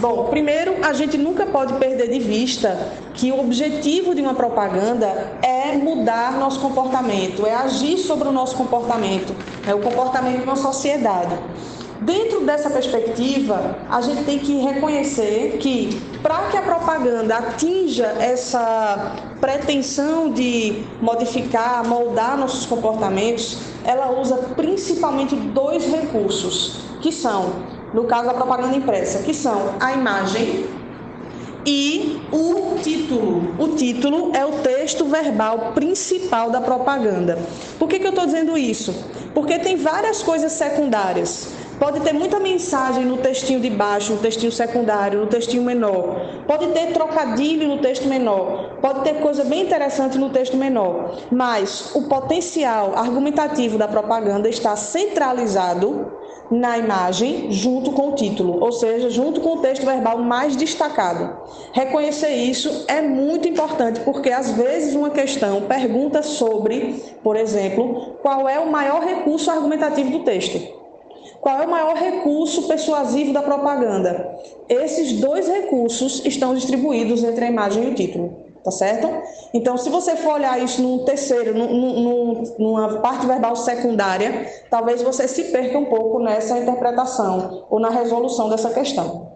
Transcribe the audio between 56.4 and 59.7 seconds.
na imagem junto com o título, ou seja, junto com o